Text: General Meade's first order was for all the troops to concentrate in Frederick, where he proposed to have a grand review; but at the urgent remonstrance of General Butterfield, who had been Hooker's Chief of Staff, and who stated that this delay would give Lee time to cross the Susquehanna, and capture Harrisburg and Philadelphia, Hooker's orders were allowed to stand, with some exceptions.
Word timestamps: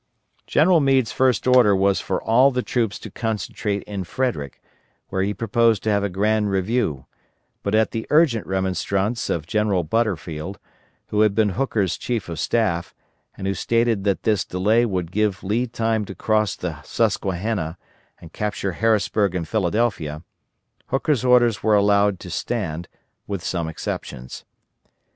General 0.47 0.79
Meade's 0.79 1.11
first 1.11 1.45
order 1.45 1.75
was 1.75 2.01
for 2.01 2.19
all 2.23 2.49
the 2.49 2.63
troops 2.63 2.97
to 2.97 3.11
concentrate 3.11 3.83
in 3.83 4.03
Frederick, 4.03 4.59
where 5.09 5.21
he 5.21 5.31
proposed 5.31 5.83
to 5.83 5.91
have 5.91 6.03
a 6.03 6.09
grand 6.09 6.49
review; 6.49 7.05
but 7.61 7.75
at 7.75 7.91
the 7.91 8.07
urgent 8.09 8.47
remonstrance 8.47 9.29
of 9.29 9.45
General 9.45 9.83
Butterfield, 9.83 10.57
who 11.09 11.21
had 11.21 11.35
been 11.35 11.49
Hooker's 11.49 11.99
Chief 11.99 12.29
of 12.29 12.39
Staff, 12.39 12.95
and 13.37 13.45
who 13.45 13.53
stated 13.53 14.03
that 14.05 14.23
this 14.23 14.43
delay 14.43 14.87
would 14.87 15.11
give 15.11 15.43
Lee 15.43 15.67
time 15.67 16.03
to 16.05 16.15
cross 16.15 16.55
the 16.55 16.81
Susquehanna, 16.81 17.77
and 18.19 18.33
capture 18.33 18.71
Harrisburg 18.71 19.35
and 19.35 19.47
Philadelphia, 19.47 20.23
Hooker's 20.87 21.23
orders 21.23 21.61
were 21.61 21.75
allowed 21.75 22.19
to 22.21 22.31
stand, 22.31 22.87
with 23.27 23.43
some 23.43 23.69
exceptions. 23.69 24.45